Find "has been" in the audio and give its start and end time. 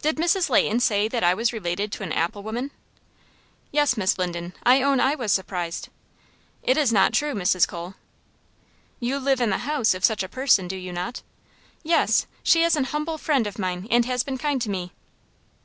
14.04-14.38